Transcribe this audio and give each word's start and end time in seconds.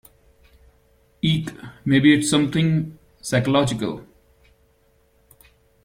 Eek! 1.21 1.53
Maybe 1.85 2.11
it’s 2.15 2.27
something 2.27 2.97
psychological? 3.21 4.03